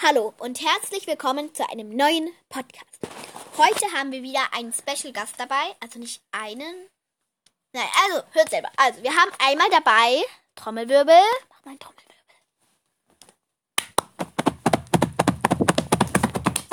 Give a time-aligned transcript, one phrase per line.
[0.00, 3.00] Hallo und herzlich willkommen zu einem neuen Podcast.
[3.56, 6.88] Heute haben wir wieder einen Special Gast dabei, also nicht einen.
[7.72, 8.70] Nein, also hört selber.
[8.76, 10.22] Also wir haben einmal dabei
[10.54, 11.18] Trommelwirbel.
[11.50, 12.06] Mach mal einen Trommelwirbel.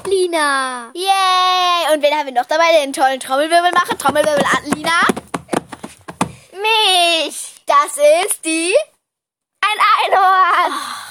[0.05, 0.92] Lina.
[0.94, 1.96] Yay!
[1.96, 3.98] Und wen haben wir noch dabei, den tollen Trommelwirbel macht?
[3.98, 5.02] Trommelwirbel an Lina.
[6.52, 7.55] Mich.
[7.66, 7.98] Das
[8.28, 8.76] ist die.
[9.62, 11.05] Ein Einhorn.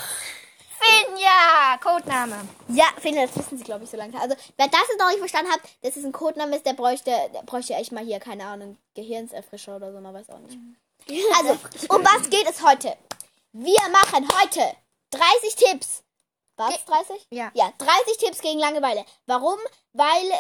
[0.85, 1.79] Finja.
[1.83, 2.49] Codename.
[2.69, 4.21] Ja, finde das wissen Sie, glaube ich, so langsam.
[4.21, 7.11] Also, wer das jetzt noch nicht verstanden hat, dass es ein Codename ist, der bräuchte,
[7.35, 10.59] der bräuchte echt mal hier, keine Ahnung, Gehirnserfrischer oder so, man weiß auch nicht.
[11.37, 11.59] Also,
[11.89, 12.97] um was geht es heute?
[13.53, 14.75] Wir machen heute
[15.11, 16.03] 30 Tipps.
[16.57, 16.85] Was?
[16.85, 17.27] 30?
[17.31, 17.51] Ja.
[17.55, 19.05] Ja, 30 Tipps gegen Langeweile.
[19.27, 19.59] Warum?
[19.93, 20.31] Weil.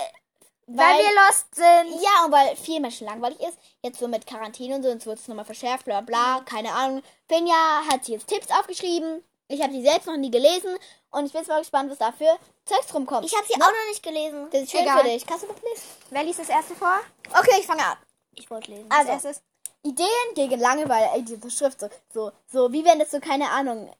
[0.66, 2.02] Weil wir lost sind.
[2.02, 3.58] Ja, und weil viel Menschen langweilig ist.
[3.82, 7.02] Jetzt so mit Quarantäne und so, jetzt wird es nochmal verschärft, bla bla, keine Ahnung.
[7.28, 9.22] Finja hat sich jetzt Tipps aufgeschrieben.
[9.48, 10.76] Ich habe die selbst noch nie gelesen.
[11.10, 13.26] Und ich bin jetzt mal gespannt, was da für Zeugs rumkommt.
[13.26, 14.48] Ich habe sie auch noch nicht gelesen.
[14.50, 15.02] Das ist schön Egal.
[15.02, 15.26] für dich.
[15.26, 15.82] Kannst du das lesen?
[16.10, 16.98] Wer liest das erste vor?
[17.30, 17.96] Okay, ich fange an.
[18.34, 18.90] Ich wollte lesen.
[18.90, 19.30] Also.
[19.82, 21.10] Ideen gegen Langeweile.
[21.14, 23.92] Ey, diese Schrift so, so, so, wie wenn das so, keine Ahnung.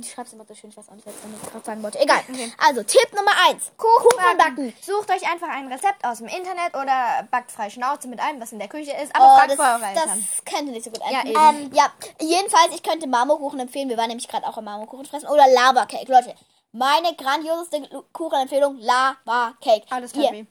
[0.00, 1.98] Du schreibst immer so schön, ich weiß auch nicht, was ich gerade sagen wollte.
[2.00, 2.20] Egal.
[2.28, 2.52] Okay.
[2.58, 3.72] Also, Tipp Nummer 1.
[3.76, 4.72] Kuchen backen.
[4.80, 8.52] Sucht euch einfach ein Rezept aus dem Internet oder backt frei Schnauze mit allem, was
[8.52, 9.14] in der Küche ist.
[9.14, 10.26] Aber Oh, fragt das, vor eure Eltern.
[10.34, 11.28] das könnte nicht so gut Ja, enden.
[11.32, 11.64] eben.
[11.66, 13.88] ähm, ja, jedenfalls, ich könnte Marmorkuchen empfehlen.
[13.88, 15.28] Wir waren nämlich gerade auch am Marmorkuchen fressen.
[15.28, 16.10] Oder Lava Cake.
[16.10, 16.34] Leute,
[16.72, 19.86] meine grandioseste Lu- Kuchenempfehlung, Lava Cake.
[19.90, 20.28] Alles Hier.
[20.28, 20.46] happy.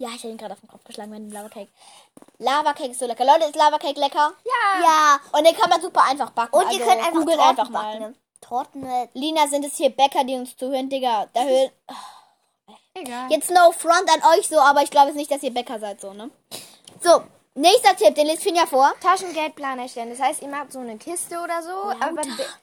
[0.00, 1.68] Ja, ich habe ihn gerade auf den Kopf geschlagen mit dem Lava Cake.
[2.38, 3.24] Lava Cake ist so lecker.
[3.26, 4.32] Leute, ist Lava Cake lecker?
[4.44, 4.82] Ja.
[4.82, 5.20] Ja.
[5.38, 6.56] Und den kann man super einfach backen.
[6.56, 7.98] Und also, ihr könnt einfach Torten einfach mal.
[7.98, 8.16] backen.
[8.40, 9.10] Torten mit.
[9.12, 11.26] Lina, sind es hier Bäcker, die uns zuhören, Digga?
[11.34, 11.70] Da hö-
[12.94, 13.30] Egal.
[13.30, 16.00] Jetzt no front an euch so, aber ich glaube jetzt nicht, dass ihr Bäcker seid,
[16.00, 16.30] so, ne?
[17.02, 17.22] So,
[17.54, 18.92] nächster Tipp, den liest Finja vor.
[19.02, 20.10] Taschengeldplan erstellen.
[20.10, 21.70] Das heißt, ihr macht so eine Kiste oder so.
[21.70, 22.22] aber,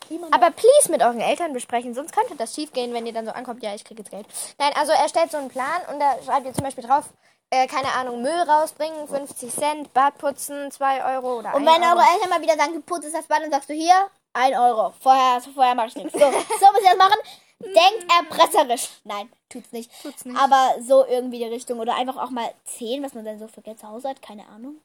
[0.10, 0.32] Immer noch.
[0.32, 3.32] aber please mit euren Eltern besprechen, sonst könnte das schief gehen, wenn ihr dann so
[3.32, 4.26] ankommt, ja, ich kriege jetzt Geld.
[4.58, 7.06] Nein, also erstellt so einen Plan und da schreibt ihr zum Beispiel drauf,
[7.50, 11.84] äh, keine Ahnung, Müll rausbringen, 50 Cent, Bad putzen, 2 Euro oder Und 1 wenn
[11.88, 12.00] Euro.
[12.00, 14.94] eure Eltern mal wieder sagen, du putzt das Bad, dann sagst du hier 1 Euro.
[15.02, 16.14] Vorher, vorher mache ich nichts.
[16.14, 17.18] So, so muss ich das machen.
[17.60, 18.90] Denkt erpresserisch.
[19.04, 19.92] Nein, tut's nicht.
[20.02, 20.38] Tut's nicht.
[20.40, 21.80] Aber so irgendwie die Richtung.
[21.80, 24.22] Oder einfach auch mal 10, was man dann so für Geld zu Hause hat.
[24.22, 24.80] Keine Ahnung.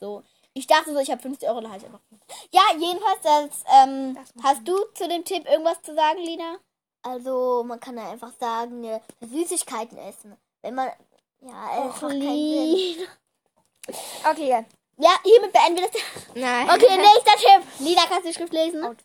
[0.00, 0.22] So.
[0.54, 2.48] Ich dachte so, ich habe 50 Euro, da habe ich einfach 50.
[2.52, 6.58] Ja, jedenfalls, das, ähm, Das hast du zu dem Tipp irgendwas zu sagen, Lina?
[7.02, 10.36] Also, man kann ja einfach sagen, äh, Süßigkeiten essen.
[10.62, 10.90] Wenn man.
[11.40, 13.06] Ja, einfach keinen Sinn.
[14.30, 14.64] Okay, ja.
[14.96, 16.00] Ja, hiermit beenden wir das.
[16.34, 16.70] Nein.
[16.70, 17.62] Okay, nächster Tipp.
[17.80, 18.96] Lina, kannst du die Schrift lesen?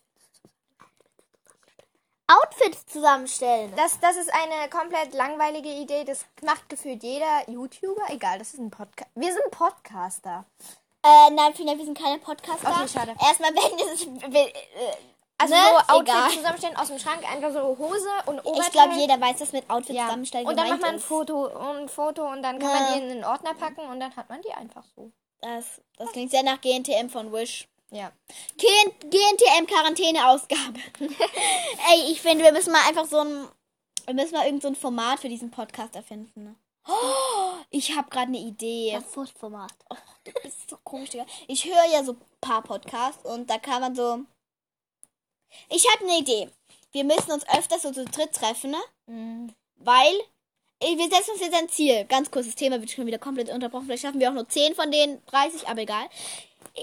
[2.30, 3.72] Outfits zusammenstellen.
[3.76, 6.04] Das, das ist eine komplett langweilige Idee.
[6.04, 8.02] Das macht gefühlt jeder YouTuber.
[8.08, 9.10] Egal, das ist ein Podcast.
[9.14, 10.44] Wir sind Podcaster.
[11.02, 12.68] Äh, nein, Fina, wir sind keine Podcaster.
[12.70, 13.14] Okay, schade.
[13.20, 14.34] Erstmal, wenn es.
[14.34, 14.52] Äh,
[15.38, 15.60] Also Ne?
[15.70, 16.30] so Outfits Egal.
[16.30, 18.60] zusammenstellen aus dem Schrank, einfach so Hose und Oberteil.
[18.66, 20.04] ich glaube, jeder weiß, dass mit Outfits ja.
[20.04, 20.98] zusammenstellen Und dann macht man ein.
[21.00, 22.80] Foto und ein Foto und dann kann Ja.
[22.80, 25.10] man die in einen Ordner packen und dann hat man die einfach so.
[25.40, 27.66] Das, das klingt sehr nach GNTM von Wish.
[27.90, 28.12] Ja.
[28.56, 30.78] GN GNTM Quarantäne-Ausgabe.
[31.00, 33.48] Ey, ich finde, wir müssen mal einfach so ein.
[34.06, 36.44] Wir müssen mal irgend so ein Format für diesen Podcast erfinden.
[36.44, 36.54] Ne?
[36.88, 38.92] Oh, ich habe gerade eine Idee.
[38.92, 39.72] Das Food-Format.
[40.24, 41.26] Du bist so komisch, Digga.
[41.48, 44.20] Ich höre ja so ein paar Podcasts und da kann man so.
[45.68, 46.48] Ich habe eine Idee.
[46.92, 48.80] Wir müssen uns öfters so zu dritt treffen, ne?
[49.06, 49.54] Mhm.
[49.76, 50.14] Weil.
[50.82, 52.06] Wir setzen uns jetzt ein Ziel.
[52.06, 53.84] Ganz kurz, das Thema wird schon wieder komplett unterbrochen.
[53.84, 56.08] Vielleicht schaffen wir auch nur 10 von den 30, aber egal.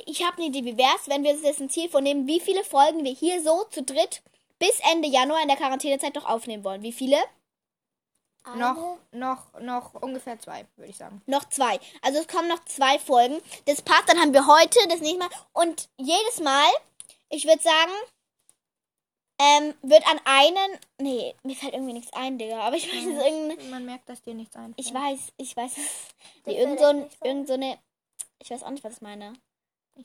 [0.05, 0.63] Ich habe eine Idee.
[0.65, 3.63] Wie wär's, wenn wir uns jetzt ein Ziel vornehmen, wie viele Folgen wir hier so
[3.65, 4.21] zu dritt
[4.59, 6.81] bis Ende Januar in der Quarantänezeit noch aufnehmen wollen?
[6.83, 7.17] Wie viele?
[8.55, 11.21] Noch, noch, noch ungefähr zwei, würde ich sagen.
[11.25, 11.79] Noch zwei.
[12.01, 13.41] Also es kommen noch zwei Folgen.
[13.65, 15.29] Das passt, dann haben wir heute, das nächste Mal.
[15.51, 16.69] Und jedes Mal,
[17.29, 17.91] ich würde sagen,
[19.39, 20.79] ähm, wird an einen.
[20.99, 22.59] Nee, mir fällt irgendwie nichts ein, Digga.
[22.61, 23.69] Aber ich weiß, es ist irgendeine.
[23.69, 24.79] Man merkt, dass dir nichts einfällt.
[24.87, 25.77] Ich weiß, ich weiß.
[25.77, 26.07] es-
[26.45, 27.77] Nee, irgend so, ein, irgend so eine.
[28.39, 29.33] Ich weiß auch nicht, was ich meine.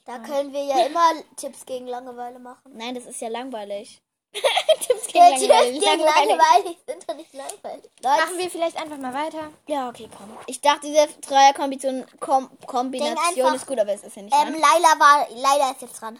[0.04, 2.72] Da können wir ja immer Tipps gegen Langeweile machen.
[2.74, 4.00] Nein, das ist ja langweilig.
[4.80, 5.72] Tipps gegen Ja, Langeweile.
[5.72, 6.28] Tipps gegen Langweilig.
[6.28, 7.90] Langweile sind doch nicht langweilig.
[8.02, 9.50] Machen wir vielleicht einfach mal weiter.
[9.66, 10.36] Ja, okay, komm.
[10.46, 14.34] Ich dachte, diese Dreierkombination Kom Kombination einfach, ist gut, aber es ist ja nicht.
[14.34, 14.54] Ähm?
[14.54, 16.18] Laila war, Laila ist jetzt dran.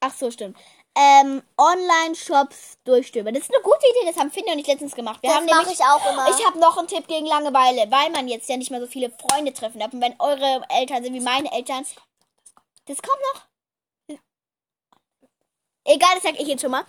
[0.00, 0.58] Ach so, stimmt.
[0.94, 3.32] Ähm, Online-Shops durchstöbern.
[3.32, 5.22] Das ist eine gute Idee, das haben Finja und ich letztens gemacht.
[5.22, 6.28] Wir Das mache ich auch immer.
[6.28, 9.10] ich habe noch einen Tipp gegen Langeweile, weil man jetzt ja nicht mehr so viele
[9.10, 9.92] Freunde treffen darf.
[9.94, 11.86] Und wenn eure Eltern sind wie meine Eltern,
[12.86, 14.18] das kommt noch.
[15.84, 16.84] Egal, das sag ich jetzt schon mal.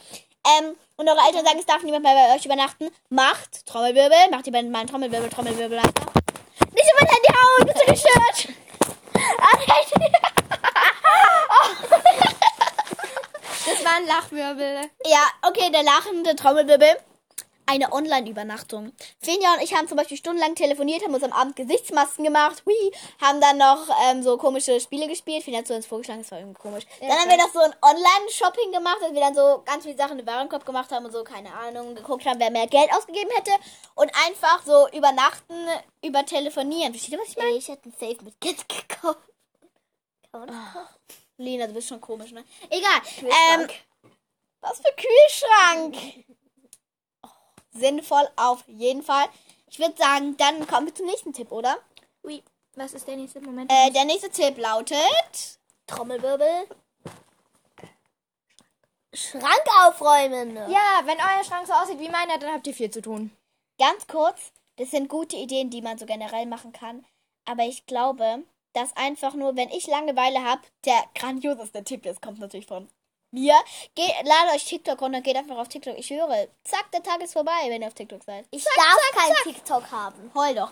[0.46, 2.90] Ähm, und eure Eltern sagen, es darf niemand mehr bei euch übernachten.
[3.10, 6.14] Macht Trommelwirbel, macht ihr mal einen Trommelwirbel, Trommelwirbel einfach.
[6.74, 8.48] Nicht über mein Handy hauen, bist du gestört?
[13.66, 14.90] Das war ein Lachwirbel.
[15.06, 16.98] Ja, okay, der lachende Trommelwirbel.
[17.66, 18.92] Eine Online-Übernachtung.
[19.20, 22.92] Finja und ich haben zum Beispiel stundenlang telefoniert, haben uns am Abend Gesichtsmasken gemacht, hui,
[23.22, 25.44] haben dann noch ähm, so komische Spiele gespielt.
[25.44, 26.84] Finja hat so uns vorgeschlagen, das war irgendwie komisch.
[27.00, 30.20] dann haben wir noch so ein Online-Shopping gemacht, dass wir dann so ganz viele Sachen
[30.20, 33.52] im Warenkorb gemacht haben und so, keine Ahnung, geguckt haben, wer mehr Geld ausgegeben hätte.
[33.96, 35.56] Und einfach so übernachten,
[36.04, 36.94] über telefonieren.
[36.94, 37.52] Versteht ihr, was ich meine?
[37.52, 39.20] Ich hätte ein Safe mit Kids gekauft.
[40.32, 40.88] Kann kaufen?
[41.38, 42.44] Lena, du bist schon komisch, ne?
[42.70, 43.02] Egal.
[43.22, 43.68] Ähm,
[44.62, 46.26] was für Kühlschrank?
[47.74, 49.26] Sinnvoll auf jeden Fall.
[49.70, 51.78] Ich würde sagen, dann kommen wir zum nächsten Tipp, oder?
[52.24, 52.44] Ui,
[52.76, 53.72] was ist der nächste Moment?
[53.72, 55.60] Äh, der nächste Tipp lautet.
[55.88, 56.68] Trommelwirbel.
[59.14, 60.56] Schrank aufräumen.
[60.56, 63.32] ja, wenn euer Schrank so aussieht wie meiner, dann habt ihr viel zu tun.
[63.78, 67.06] Ganz kurz, das sind gute Ideen, die man so generell machen kann.
[67.46, 68.44] Aber ich glaube,
[68.74, 72.90] dass einfach nur, wenn ich Langeweile habe, der grandioseste Tipp jetzt kommt natürlich von
[73.34, 73.56] mir.
[73.96, 75.98] Geht, ladet euch TikTok runter, geht einfach auf TikTok.
[75.98, 78.46] Ich höre, zack, der Tag ist vorbei, wenn ihr auf TikTok seid.
[78.52, 80.32] Ich darf kein TikTok haben.
[80.36, 80.72] Heul doch.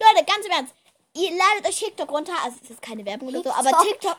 [0.00, 0.74] Leute, ganz im Ernst.
[1.14, 2.32] Ihr ladet euch TikTok runter.
[2.44, 3.88] Also es ist keine Werbung oder so, aber TikTok.
[3.88, 4.18] TikTok.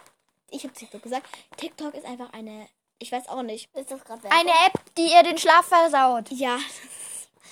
[0.50, 1.28] Ich habe TikTok gesagt.
[1.58, 2.68] TikTok ist einfach eine.
[3.00, 3.74] Ich weiß auch nicht.
[3.76, 6.30] Ist das gerade Eine App, die ihr den Schlaf versaut.
[6.32, 6.60] Ja,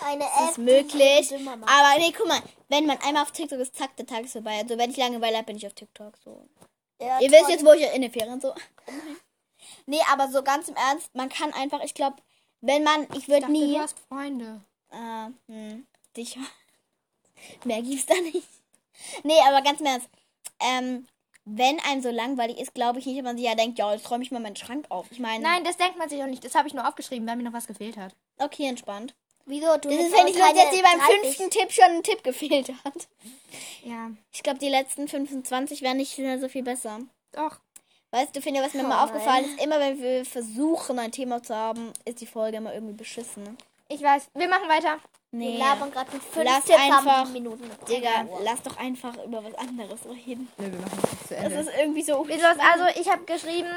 [0.06, 1.34] Eine das App, ist möglich.
[1.34, 2.42] Aber nee, guck mal.
[2.68, 4.60] Wenn man einmal auf TikTok ist, zack, der Tag ist vorbei.
[4.62, 6.14] Also wenn ich Langeweile habe, bin ich auf TikTok.
[6.24, 6.46] So.
[7.02, 7.52] Ja, Ihr wisst toll.
[7.52, 8.54] jetzt, wo ich in den Ferien so.
[9.86, 12.18] Nee, aber so ganz im Ernst, man kann einfach, ich glaube,
[12.62, 13.74] wenn man, ich würde nie.
[13.74, 14.62] Du hast Freunde.
[14.92, 15.86] Ah, hm,
[16.16, 16.42] sicher.
[17.64, 18.48] Mehr gibt's da nicht.
[19.24, 20.10] Nee, aber ganz im Ernst.
[20.60, 21.08] Ähm,
[21.46, 24.10] wenn einem so langweilig ist, glaube ich nicht, dass man sich ja denkt, ja, jetzt
[24.12, 25.08] räume ich mal meinen Schrank auf.
[25.12, 26.44] Ich meine, Nein, das denkt man sich auch nicht.
[26.44, 28.14] Das habe ich nur aufgeschrieben, weil mir noch was gefehlt hat.
[28.38, 29.16] okay, entspannt.
[29.46, 29.66] Wieso?
[29.78, 31.16] Du Das ist, wenn ich keine jetzt hier beim 30.
[31.22, 33.08] fünften Tipp schon ein Tipp gefehlt hat.
[33.84, 37.00] Ja, Ich glaube, die letzten 25 wären nicht so viel besser.
[37.32, 37.60] doch.
[38.12, 41.44] Weißt du, finde, was mir Oh mal aufgefallen ist, immer wenn wir versuchen, ein Thema
[41.44, 43.58] zu haben, ist die Folge immer irgendwie beschissen.
[43.88, 44.30] Ich weiß.
[44.34, 44.98] Wir machen weiter.
[45.32, 45.58] Wir Nee.
[45.60, 47.70] labern gerade mit fünf Lass Tipps, einfach- haben sieben Minuten.
[47.88, 50.48] Digga, lass doch einfach über was anderes reden.
[50.58, 52.18] Nee, wir machen das zu Das ist irgendwie so.
[52.24, 53.70] Also, ich habe geschrieben,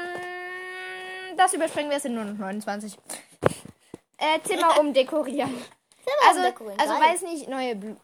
[1.37, 2.97] das überspringen wir, es sind nur noch 29.
[4.17, 5.53] Äh, Zimmer umdekorieren.
[6.27, 7.01] Also, umdekorieren, also geil.
[7.13, 7.97] weiß nicht, neue Blumen.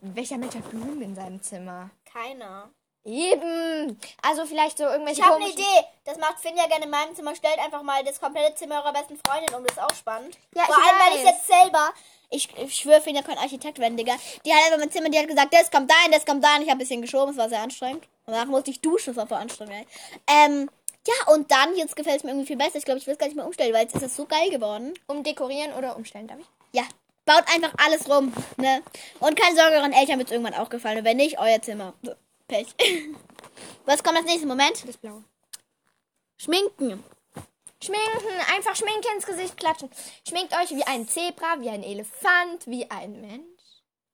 [0.00, 1.90] Welcher Mensch hat Blumen in seinem Zimmer?
[2.10, 2.70] Keiner.
[3.06, 3.98] Eben.
[4.20, 5.62] Also vielleicht so irgendwelche Ich habe eine Idee.
[6.04, 7.36] Das macht Finn ja gerne in meinem Zimmer.
[7.36, 9.64] Stellt einfach mal das komplette Zimmer eurer besten Freundin um.
[9.64, 10.36] Das ist auch spannend.
[10.54, 11.34] Ja, Vor ich allem, weil ich weiß.
[11.34, 11.90] jetzt selber.
[12.30, 14.16] Ich, ich schwöre, Finn ja kein Architekt werden, Digga.
[14.44, 16.62] Die hat einfach mein Zimmer, die hat gesagt, das kommt dahin, das kommt dahin.
[16.62, 18.04] Ich habe ein bisschen geschoben, es war sehr anstrengend.
[18.26, 19.74] Und danach musste ich duschen, das war voll anstrengend.
[19.74, 19.86] ey.
[20.26, 20.68] Ähm,
[21.06, 22.78] ja, und dann, jetzt gefällt es mir irgendwie viel besser.
[22.78, 24.50] Ich glaube, ich will es gar nicht mehr umstellen, weil jetzt ist es so geil
[24.50, 24.92] geworden.
[25.06, 26.46] umdekorieren oder umstellen, darf ich?
[26.72, 26.82] Ja,
[27.24, 28.82] baut einfach alles rum, ne?
[29.20, 30.98] Und keine Sorge, euren Eltern wird es irgendwann auch gefallen.
[30.98, 31.94] Und wenn nicht, euer Zimmer.
[32.02, 32.12] So,
[32.48, 32.68] Pech.
[33.84, 34.46] Was kommt als nächstes?
[34.46, 34.86] Moment.
[34.86, 35.24] Das blaue.
[36.38, 37.02] Schminken.
[37.82, 39.90] Schminken, einfach Schminke ins Gesicht klatschen.
[40.26, 43.42] Schminkt euch wie ein Zebra, wie ein Elefant, wie ein Mensch.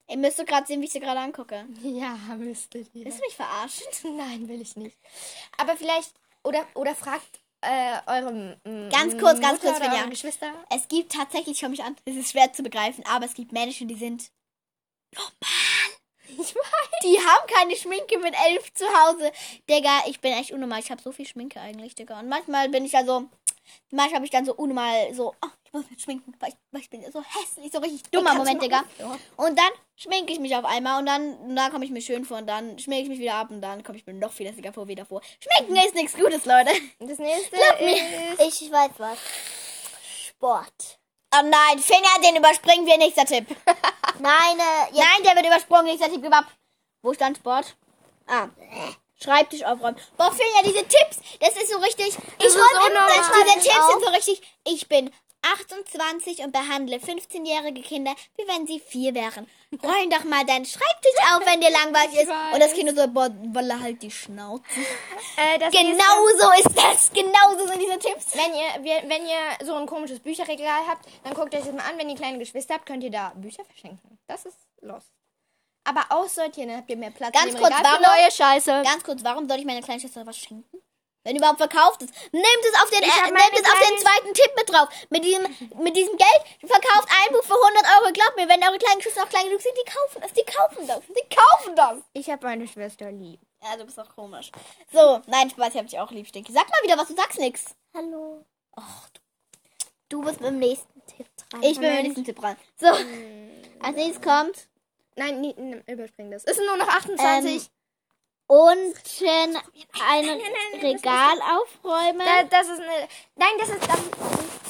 [0.09, 1.67] Ihr müsst doch gerade sehen, wie ich sie gerade angucke.
[1.83, 3.05] Ja, müsstet ihr.
[3.05, 3.87] Willst du mich verarschen?
[4.17, 4.99] Nein, will ich nicht.
[5.57, 6.13] Aber vielleicht,
[6.43, 8.59] oder, oder fragt äh, eure
[8.91, 10.01] Ganz kurz, ganz kurz, Finja.
[10.01, 10.53] eure Geschwister.
[10.69, 13.87] Es gibt tatsächlich, schau mich an, es ist schwer zu begreifen, aber es gibt Menschen,
[13.87, 14.31] die sind
[15.15, 15.72] normal.
[16.39, 17.01] Ich weiß.
[17.03, 19.33] Die haben keine Schminke mit elf zu Hause.
[19.69, 20.81] Digga, ich bin echt unnormal.
[20.81, 22.21] Ich habe so viel Schminke eigentlich, Digga.
[22.21, 23.29] Und manchmal bin ich ja so,
[23.91, 26.81] manchmal habe ich dann so unnormal so, oh, ich muss mich schminken, weil ich, weil
[26.83, 28.85] ich bin so hässlich, so richtig dummer Moment, Digga.
[29.37, 32.25] Und dann schminke ich mich auf einmal und dann, und dann komme ich mir schön
[32.25, 34.47] vor und dann schminke ich mich wieder ab und dann komme ich mir noch viel
[34.49, 35.23] hässlicher vor wie davor.
[35.41, 36.71] Schminken ist nichts Gutes, Leute.
[36.99, 38.63] Das nächste ist...
[38.63, 39.19] Ich weiß was.
[40.29, 40.99] Sport.
[41.35, 42.99] Oh nein, Finger, den überspringen wir.
[42.99, 43.47] Nächster Tipp.
[44.23, 45.87] Nein, äh, Nein, der wird übersprungen.
[45.87, 46.23] Nächster Tipp.
[46.23, 46.47] Gib ab.
[47.03, 47.75] Wo stand Sport?
[48.27, 48.49] Ah.
[49.23, 49.97] Schreibtisch aufräumen.
[50.17, 51.19] Boah, Finger, diese Tipps.
[51.41, 52.09] Das ist so richtig.
[52.39, 53.91] Ich ist so räume immer das, diese Tipps auf.
[53.91, 54.43] sind so richtig.
[54.65, 55.11] Ich bin
[55.43, 59.49] 28 und behandle 15-jährige Kinder, wie wenn sie vier wären.
[59.83, 62.31] Räum doch mal deinen Schreibtisch auf, wenn dir langweilig ist.
[62.53, 64.63] Und das Kind so, boah, wolle halt die Schnauze.
[65.37, 67.11] Äh, das Genau so ist das.
[67.13, 68.27] Genau so sind diese Tipps.
[68.35, 71.97] wenn ihr, wenn ihr so ein komisches Bücherregal habt, dann guckt euch das mal an.
[71.97, 74.12] Wenn ihr kleine Geschwister habt, könnt ihr da Bücher verschenken.
[74.29, 75.05] Das ist los.
[75.85, 78.83] Aber aussortieren, dann habt ihr mehr Platz Ganz kurz, warum- neue Scheiße.
[78.85, 80.79] Ganz kurz, warum soll ich meiner kleinen Schwester was schenken?
[81.25, 82.13] Wenn überhaupt verkauft ist.
[82.33, 84.89] Nehmt es auf den, äh, nehmt es auf den zweiten Tipp mit drauf.
[85.11, 85.43] Mit diesem,
[85.81, 88.13] mit diesem Geld verkauft ein Buch für 100 Euro.
[88.13, 90.33] Glaubt mir, wenn eure kleinen Geschwister noch klein genug sind, die kaufen das.
[90.33, 91.01] Die kaufen das.
[91.07, 91.99] Die kaufen das.
[92.13, 93.41] Ich habe meine Schwester lieb.
[93.63, 94.51] Ja, du bist auch komisch.
[94.93, 96.53] So, nein, Spaß, ich hab dich auch lieb, Stinky.
[96.53, 97.67] Sag mal wieder was, du sagst nix.
[97.95, 98.45] Hallo.
[98.77, 98.83] Och,
[99.15, 99.21] Du
[100.21, 101.63] bist beim nächsten Tipp dran.
[101.63, 102.57] ich bin mit diesem Tipp dran.
[102.79, 104.69] So, als nächstes kommt
[105.15, 106.45] Nein, nie, n- überspring das.
[106.45, 107.55] Es sind nur noch 28.
[107.55, 107.69] Ähm,
[108.47, 109.57] unten
[110.09, 110.27] ein
[110.81, 112.19] Regal aufräumen.
[112.25, 113.09] Da, das ist eine.
[113.37, 113.83] Nein, das ist.
[113.83, 114.01] Das,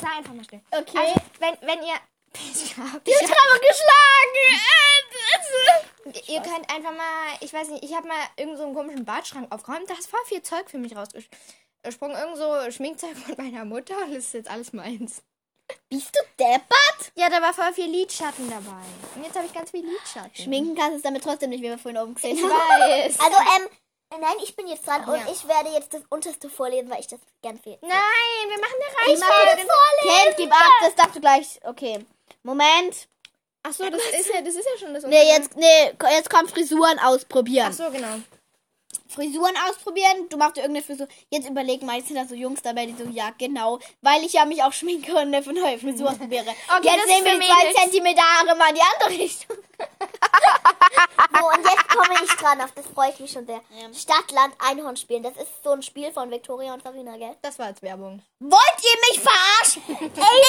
[0.00, 0.60] sei einfach mal still.
[0.70, 0.98] Okay.
[0.98, 1.94] Also, wenn, wenn ihr.
[2.34, 4.62] Ich hab, Ich habe geschlagen.
[6.28, 9.52] Ihr könnt einfach mal, ich weiß nicht, ich habe mal irgend so einen komischen Badschrank
[9.52, 9.88] aufgeräumt.
[9.88, 12.16] Da ist voll viel Zeug für mich rausgesprungen.
[12.16, 15.22] Irgend so Schminkzeug von meiner Mutter und das ist jetzt alles meins.
[15.88, 17.12] Bist du deppert?
[17.14, 18.82] Ja, da war voll viel Lidschatten dabei.
[19.14, 20.34] Und jetzt habe ich ganz viel Lidschatten.
[20.34, 22.50] Schminken kannst du es damit trotzdem nicht, wie wir vorhin oben gesehen Ich haben.
[22.52, 23.20] weiß.
[23.20, 23.68] Also, ähm,
[24.20, 25.26] nein, ich bin jetzt dran und Ja.
[25.30, 27.76] ich werde jetzt das unterste vorlesen, weil ich das gern viel.
[27.82, 27.90] Nein,
[28.48, 31.60] wir machen eine Ich das Kind, gib ab, das darfst du gleich.
[31.64, 32.04] Okay.
[32.42, 33.08] Moment.
[33.64, 36.50] Ach so, das ist ja, das ist ja schon das Nee, jetzt, nee, jetzt kommt
[36.50, 37.68] Frisuren ausprobieren.
[37.70, 38.16] Ach so, genau.
[39.12, 41.08] Frisuren ausprobieren, du machst dir irgendeine Frisur.
[41.30, 44.32] Jetzt überleg mal, jetzt sind da so Jungs dabei, die so, ja, genau, weil ich
[44.32, 46.46] ja mich auch schminke und eine neue Frisur ausprobiere.
[46.76, 47.82] Okay, jetzt das nehmen wir zwei.
[47.82, 49.56] Zentimeter Haare mal in die andere Richtung.
[51.34, 53.60] So, und jetzt komme ich dran, auf das freue ich mich schon sehr.
[53.94, 55.22] Stadt, Land, Einhorn spielen.
[55.22, 57.36] Das ist so ein Spiel von Victoria und Farina, gell?
[57.42, 58.22] Das war jetzt Werbung.
[58.38, 59.82] Wollt ihr mich verarschen?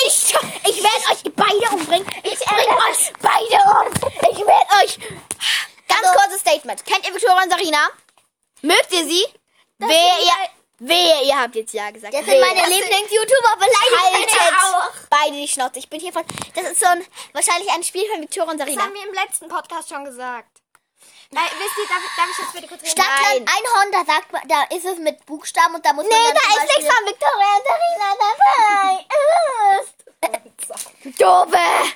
[0.05, 0.35] Ich,
[0.69, 2.07] ich werde euch beide umbringen.
[2.23, 4.11] Ich bringe euch beide um.
[4.31, 4.99] Ich werde euch...
[5.87, 6.85] Ganz kurzes Statement.
[6.85, 7.89] Kennt ihr Victoria und Sarina?
[8.63, 9.25] Mögt ihr sie?
[9.77, 9.89] Wehe,
[10.25, 10.49] ihr...
[10.79, 12.13] Wehe, ihr habt jetzt Ja gesagt.
[12.13, 12.31] Das Wehe.
[12.31, 14.81] sind meine Lieblings-YouTuber, beleidigt auch.
[14.83, 15.79] Haltet beide die Schnauze.
[15.79, 16.23] Ich bin hier von...
[16.55, 17.05] Das ist so ein...
[17.33, 18.83] Wahrscheinlich ein Spiel von Victoria und Das Sarina.
[18.83, 20.49] haben wir im letzten Podcast schon gesagt.
[21.31, 22.91] Weil, wisst ihr, darf, darf ich jetzt bitte kurz reden?
[22.91, 26.11] Stadt, Land, Einhorn, da sagt man, da ist es mit Buchstaben und da muss Nee,
[26.11, 29.05] man dann da ist nichts von Victoria und Sarina dabei.
[31.17, 31.93] Doofe!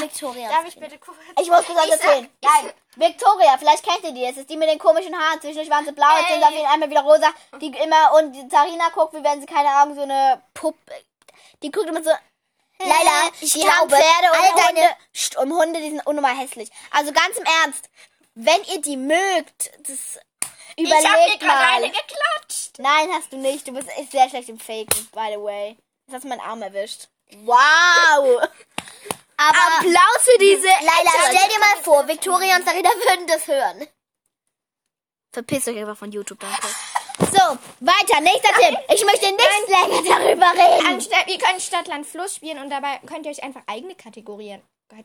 [0.00, 0.48] Victoria.
[0.48, 1.16] Darf ich bitte kurz?
[1.40, 2.28] Ich muss das alles erzählen.
[2.42, 4.26] Nein, Victoria, vielleicht kennt ihr die.
[4.26, 5.40] Das ist die mit den komischen Haaren.
[5.40, 7.28] Zwischendurch waren sie blau, jetzt sind auf jeden einmal wieder rosa.
[7.60, 10.92] Die immer, und die Sarina guckt, wie wenn sie, keine Ahnung, so eine Puppe.
[11.62, 12.10] Die guckt immer so.
[12.78, 14.62] Leila, ich die glaube, Pferde und all Hunde.
[14.66, 16.68] deine- St- Und Hunde, die sind unnormal hässlich.
[16.90, 17.88] Also ganz im Ernst,
[18.34, 20.18] wenn ihr die mögt, das
[20.76, 21.80] überlegt mal.
[21.82, 22.78] geklatscht.
[22.78, 23.68] Nein, hast du nicht.
[23.68, 25.76] Du bist echt sehr schlecht im Faken, by the way.
[26.06, 27.08] Jetzt hast du meinen Arm erwischt.
[27.44, 28.42] Wow!
[29.48, 30.66] Aber Applaus für diese.
[30.66, 33.88] Leila, stell dir mal vor, Victoria und Sarina würden das hören.
[35.32, 36.68] Verpisst euch einfach von YouTube, danke.
[37.18, 38.78] So, weiter, nächster Tipp.
[38.94, 40.86] Ich möchte nicht länger darüber reden.
[40.86, 44.62] Anstatt, ihr könnt Stadt, Land, Fluss spielen und dabei könnt ihr euch einfach eigene Kategorien,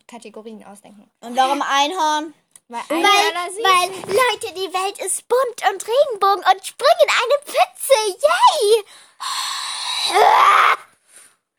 [0.07, 1.09] Kategorien ausdenken.
[1.21, 2.33] Und warum Einhorn?
[2.69, 7.93] Weil, Weil, weil, Leute, die Welt ist bunt und Regenbogen und springen in eine Pfütze.
[8.21, 8.83] Yay!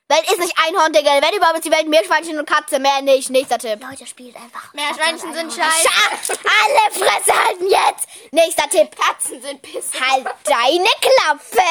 [0.09, 1.21] Welt ist nicht Einhorn, Digga.
[1.21, 2.79] Wenn überhaupt ist die Welt Meerschweinchen und Katze.
[2.79, 3.29] Mehr nicht.
[3.29, 3.81] Nächster Tipp.
[3.83, 4.73] Leute, spielt einfach.
[4.73, 5.87] Meerschweinchen sind scheiße.
[5.87, 6.38] Schaf!
[6.45, 8.09] Alle Fresse halten jetzt!
[8.31, 8.97] Nächster Tipp.
[8.97, 10.00] Katzen sind Pisse.
[10.00, 11.69] Halt deine Klappe!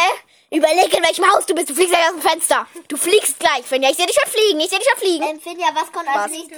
[0.52, 1.70] Überleg, in welchem Haus du bist.
[1.70, 2.68] Du fliegst gleich aus dem Fenster.
[2.88, 3.90] Du fliegst gleich, Finja.
[3.90, 4.60] Ich sehe dich schon fliegen.
[4.60, 5.24] Ich sehe dich schon fliegen.
[5.28, 6.58] Ähm, Finja, was kommt als nächstes?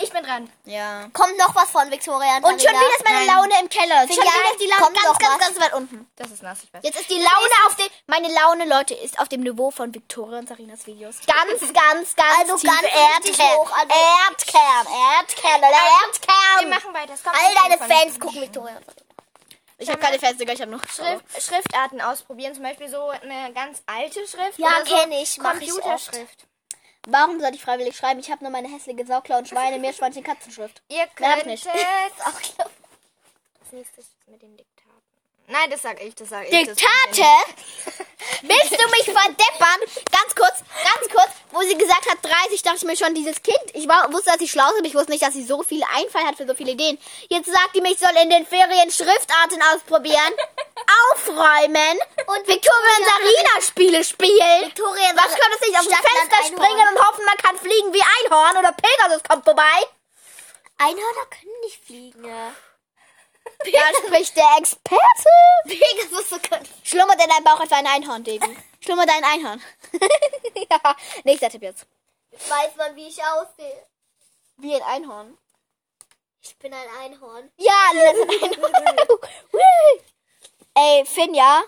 [0.00, 0.50] Ich bin dran.
[0.64, 1.08] Ja.
[1.12, 3.36] Kommt noch was von Victoria und, Und schon wieder ist meine Nein.
[3.36, 4.00] Laune im Keller.
[4.06, 5.46] Schon wieder ist die Laune kommt ganz, ganz, was?
[5.46, 6.10] ganz weit unten.
[6.16, 6.82] Das ist nass, ich weiß.
[6.84, 10.38] Jetzt ist die Laune auf dem, meine Laune, Leute, ist auf dem Niveau von Victoria
[10.38, 11.16] und Sarinas Videos.
[11.26, 13.56] Ganz, ganz, ganz Also tief ganz Erdkern.
[13.56, 13.94] hoch, also-
[14.28, 14.86] Erdkern,
[15.18, 16.68] Erdkern, oder Wir Erdkern.
[16.70, 17.14] machen weiter.
[17.24, 19.04] All deine Fans gucken Victoria und Sarina.
[19.80, 22.52] Ich habe keine Feste, ich habe noch Schrift, Schriftarten ausprobieren.
[22.52, 24.58] Zum Beispiel so eine ganz alte Schrift.
[24.58, 26.46] Ja, oder so ich Computerschrift.
[27.06, 28.20] Warum soll ich freiwillig schreiben?
[28.20, 30.82] Ich habe nur meine hässliche Sauklaue und Schweine, Meerschweinchen, Katzenschrift.
[30.88, 31.64] Ihr Mehr hab könnt es.
[31.64, 31.76] nicht.
[33.60, 34.77] Als nächstes mit den Diktaten.
[35.50, 36.50] Nein, das sag ich, das sag ich.
[36.50, 36.76] Diktate?
[38.42, 39.80] Willst du mich verdeppern?
[40.12, 43.64] Ganz kurz, ganz kurz, wo sie gesagt hat 30, dachte ich mir schon, dieses Kind.
[43.72, 45.82] Ich war, wusste, dass sie schlau ist, aber ich wusste nicht, dass sie so viel
[45.96, 46.98] Einfall hat für so viele Ideen.
[47.30, 50.32] Jetzt sagt die mir, ich soll in den Ferien Schriftarten ausprobieren,
[51.12, 54.66] aufräumen und Victoria und Sarina Spiele spielen.
[54.66, 55.78] Victoria Was kann das nicht?
[55.78, 59.22] Aus dem Stadt, Land, Fenster springen und hoffen, man kann fliegen wie Einhorn oder Pegasus
[59.26, 59.78] kommt vorbei?
[60.76, 62.22] Einhörner können nicht fliegen.
[63.66, 63.80] Ja.
[63.80, 64.98] Da spricht der Experte.
[65.64, 66.66] Pegasus so können.
[66.84, 68.56] Schlummert in deinem Bauch etwa ein Einhorn, Davy?
[68.80, 69.62] Schlummert ein Einhorn.
[70.70, 71.86] ja, nächster Tipp jetzt.
[72.30, 73.86] Jetzt weiß man, wie ich aussehe.
[74.58, 75.36] Wie ein Einhorn.
[76.40, 77.50] Ich bin ein Einhorn.
[77.56, 78.28] Ja, ein Einhorn.
[80.74, 81.62] Ey, Finja.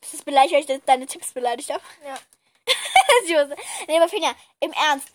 [0.00, 1.82] Ist das beleidigt, weil ich de- deine Tipps beleidigt habe?
[2.04, 2.18] Ja.
[3.86, 5.08] Nee, aber Finja, im Ernst.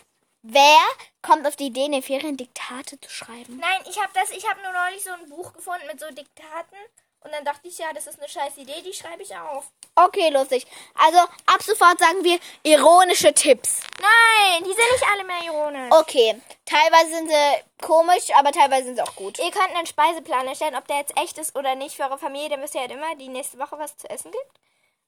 [0.48, 0.78] Wer
[1.24, 3.58] kommt auf die Idee, in den Ferien Diktate zu schreiben?
[3.60, 6.78] Nein, ich habe das, ich habe nur neulich so ein Buch gefunden mit so Diktaten
[7.22, 9.66] und dann dachte ich, ja, das ist eine scheiß Idee, die schreibe ich auf.
[9.96, 10.68] Okay, lustig.
[10.94, 13.80] Also, ab sofort sagen wir ironische Tipps.
[14.00, 15.92] Nein, die sind nicht alle mehr ironisch.
[15.92, 19.40] Okay, teilweise sind sie komisch, aber teilweise sind sie auch gut.
[19.40, 22.50] Ihr könnt einen Speiseplan erstellen, ob der jetzt echt ist oder nicht für eure Familie,
[22.50, 24.60] dann wisst ihr halt immer, die nächste Woche was zu essen gibt.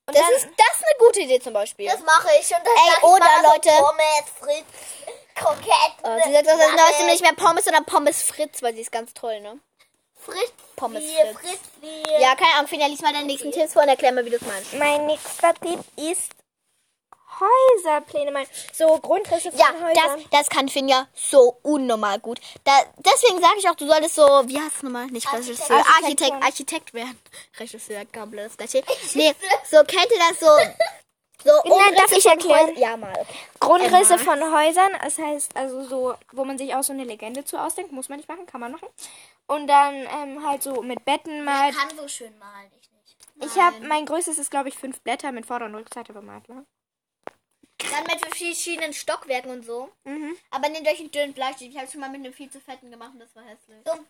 [0.08, 1.86] Und Das ist, das ist eine gute Idee zum Beispiel.
[1.86, 2.48] Das mache ich.
[2.48, 6.04] Und dann Ey, sag ich oder, mal Leute- Pommes, Fritz, Kroketten.
[6.04, 7.00] Oh, sie sagt auch, das Nuggets.
[7.00, 9.60] ist nicht mehr Pommes, sondern Pommes Fritz, weil sie ist ganz toll, ne?
[10.20, 10.52] Fritz.
[10.76, 11.38] Pommes Fritz.
[11.40, 11.60] Fritz.
[12.20, 12.68] Ja, keine Ahnung.
[12.68, 14.74] Finja, lies mal deinen nächsten Tipps vor und erklär mal, wie du es meinst.
[14.74, 16.32] Mein nächster Tipp ist
[17.40, 18.32] Häuserpläne.
[18.32, 19.94] Mein, so Grundrisse von Ja, Häusern.
[20.32, 22.40] das, das kann Finja so unnormal gut.
[22.64, 25.06] Da, deswegen sage ich auch, du solltest so, wie heißt es nochmal?
[25.08, 26.04] Nicht Regisseur, Architekt.
[26.04, 27.20] Architekt, Architekt werden.
[27.60, 28.74] Regisseur, komplett das.
[29.14, 29.34] Nee,
[29.70, 30.48] so kennt ihr das so.
[31.44, 32.76] So Nein, darf ich erklären?
[32.78, 33.12] Ja, mal.
[33.12, 33.26] Okay.
[33.60, 34.24] Grundrisse Emma.
[34.24, 37.92] von Häusern, das heißt also so, wo man sich auch so eine Legende zu ausdenkt,
[37.92, 38.88] muss man nicht machen, kann man machen.
[39.46, 41.72] Und dann ähm, halt so mit Betten mal.
[41.72, 43.54] kann so schön malen, ich nicht.
[43.56, 46.50] Ich habe mein größtes ist glaube ich fünf Blätter mit Vorder- und Rückseite bemalt.
[46.50, 46.66] Ne?
[47.80, 49.90] Dann mit verschiedenen Stockwerken und so.
[50.04, 50.36] Mhm.
[50.50, 51.72] Aber nehmt euch einen dünnen Bleistift.
[51.72, 53.84] Ich habe schon mal mit einem viel zu fetten gemacht und das war hässlich.
[53.86, 54.06] Dumm.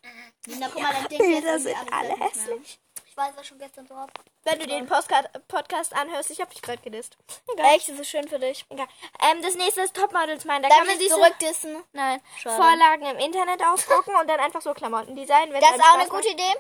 [0.59, 2.27] Na, guck mal, dein Ding Bilder jetzt sind alle mehr.
[2.29, 2.79] hässlich.
[3.17, 4.11] Ich weiß, was schon gestern so hab.
[4.43, 7.17] Wenn du den Postcard Podcast anhörst, ich habe dich gerade gedisst.
[7.51, 7.73] Egal.
[7.73, 8.63] Echt, das ist schön für dich.
[8.69, 8.87] Egal.
[9.27, 10.61] Ähm, das nächste ist Topmodels mein.
[10.61, 11.83] Da Darf kann man ich sich so, zurückdissen?
[11.93, 12.55] nein, Schade.
[12.61, 15.51] Vorlagen im Internet ausdrucken und dann einfach so Klamotten designen.
[15.51, 16.53] wenn Das ist auch eine gute Idee.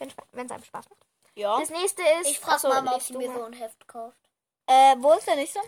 [0.00, 0.16] macht.
[0.32, 1.00] Wenn es einem Spaß macht.
[1.36, 1.60] Ja.
[1.60, 2.26] Das nächste ist.
[2.28, 4.18] Ich frage Achso, Mama, ob sie mir so ein Heft kauft.
[4.66, 5.60] Äh, wo ist der nächste?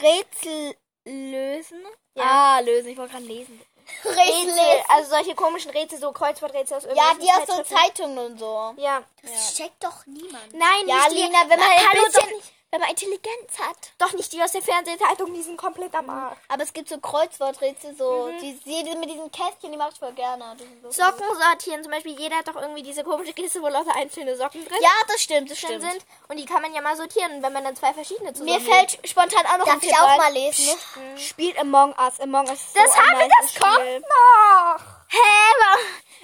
[0.00, 1.80] Rätsel lösen?
[2.14, 2.24] Ja.
[2.24, 2.88] Ah, lösen.
[2.88, 3.60] Ich wollte gerade lesen.
[4.04, 7.74] Rätsel, also solche komischen Rätsel, so Kreuzworträtsel aus Ja, irgendwelchen die aus so.
[7.74, 8.74] Zeitungen und so.
[8.76, 9.02] Ja.
[9.22, 10.52] Das checkt doch niemand.
[10.52, 12.28] Nein, Ja, nicht Lina, wenn man ein Hallo, bisschen,
[12.74, 13.76] wenn man Intelligenz hat.
[13.98, 16.36] doch nicht die aus der Fernsehzeitung, die sind komplett am Arsch.
[16.48, 20.10] Aber es gibt so Kreuzworträtsel, so, die, die mit diesen Kästchen, die mache ich voll
[20.12, 20.56] gerne.
[20.58, 23.94] Die so Socken sortieren, zum Beispiel, jeder hat doch irgendwie diese komische Kiste, wo lauter
[23.94, 25.82] einzelne Socken drin Ja, das stimmt, das stimmt.
[25.82, 26.04] sind.
[26.26, 28.98] Und die kann man ja mal sortieren, wenn man dann zwei verschiedene zusammen Mir fällt
[29.08, 30.16] spontan auch noch Darf ein ich Tipp auch ein.
[30.18, 30.76] mal lesen?
[31.16, 32.18] Spielt Among Us.
[32.18, 34.84] Among Us ist Das so habe, das kommt noch.
[35.10, 35.78] Hä?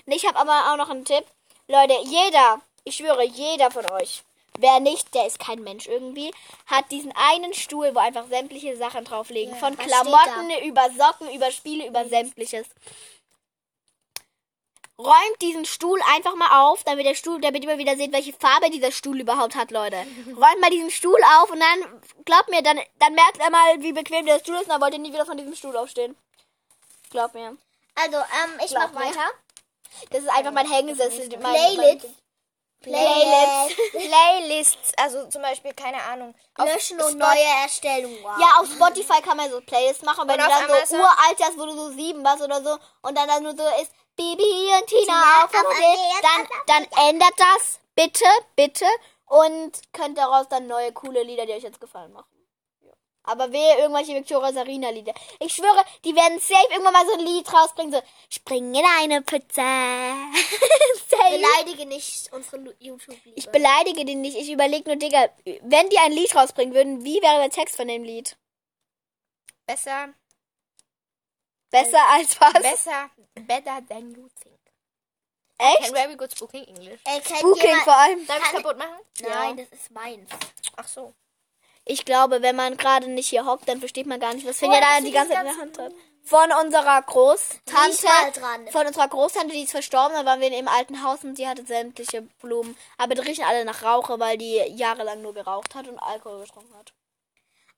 [0.07, 1.25] Nee, Ich habe aber auch noch einen Tipp.
[1.69, 4.25] Leute, jeder, ich schwöre, jeder von euch,
[4.61, 6.33] wer nicht, der ist kein Mensch irgendwie,
[6.67, 9.55] hat diesen einen Stuhl, wo einfach sämtliche Sachen drauf liegen.
[9.57, 12.67] Von Klamotten über Socken, über Spiele, über sämtliches.
[14.99, 18.35] Räumt diesen Stuhl einfach mal auf, damit der Stuhl, damit ihr mal wieder seht, welche
[18.35, 19.97] Farbe dieser Stuhl überhaupt hat, Leute.
[20.27, 23.95] Räumt mal diesen Stuhl auf und dann, glaubt mir, dann, dann merkt ihr mal, wie
[23.95, 26.17] bequem der Stuhl ist und dann wollt ihr nie wieder von diesem Stuhl aufstehen.
[27.09, 27.57] Glaubt mir.
[27.95, 29.07] Also, ähm, ich Glaub mach mir.
[29.07, 29.31] weiter.
[30.11, 31.29] Das ist einfach mein Hängesessel.
[31.31, 32.09] Playlist.
[32.81, 33.77] Playlist.
[33.93, 36.35] Playlists, also zum Beispiel, keine Ahnung.
[36.57, 38.17] auf Löschen und Spot- neue Erstellung.
[38.23, 38.39] Wow.
[38.41, 40.27] Ja, auf Spotify kann man so Playlists machen.
[40.29, 43.17] Wenn du auf dann so uralt hast, wo du so sieben warst oder so und
[43.17, 44.43] dann, dann nur so ist Bibi
[44.81, 46.49] und Tina Tina auf auf Idee, dann,
[46.89, 48.25] dann ändert das bitte,
[48.57, 48.87] bitte
[49.27, 52.27] und könnt daraus dann neue coole Lieder, die euch jetzt gefallen machen.
[53.31, 53.33] Ja.
[53.33, 55.15] Aber wehe irgendwelche Victoria Sarina Lieder.
[55.39, 59.25] Ich schwöre, die werden safe irgendwann mal so ein Lied rausbringen, so Spring in eine
[59.31, 61.31] safe.
[61.31, 63.39] Beleidige nicht unsere YouTube-Liebe.
[63.39, 64.37] Ich beleidige den nicht.
[64.37, 65.29] Ich überlege nur, Digga,
[65.63, 68.37] wenn die ein Lied rausbringen würden, wie wäre der Text von dem Lied?
[69.67, 70.09] Besser,
[71.71, 72.53] Besser als was?
[72.55, 73.11] besser,
[73.47, 74.59] better than you think.
[75.59, 75.95] Can Echt?
[75.95, 77.01] very good speaking English.
[77.05, 78.27] Ey, Booking jemand- vor allem.
[78.27, 78.99] Darf ich kaputt machen?
[79.21, 80.29] Nein, das ist meins.
[80.77, 81.15] Ach so.
[81.91, 84.79] Ich glaube, wenn man gerade nicht hier hockt, dann versteht man gar nicht, was Finja
[84.81, 85.93] Woher da die ganze Zeit in der Hand hat.
[86.23, 88.39] Von unserer Großtante.
[88.39, 88.69] dran.
[88.71, 91.49] Von unserer Großtante, die ist verstorben, da waren wir in ihrem alten Haus und sie
[91.49, 92.77] hatte sämtliche Blumen.
[92.99, 96.75] Aber die riechen alle nach Rauche, weil die jahrelang nur geraucht hat und Alkohol getrunken
[96.77, 96.93] hat.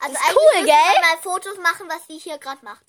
[0.00, 0.74] Also ist eigentlich cool, gell?
[0.74, 2.84] wir mal Fotos machen, was sie hier gerade macht.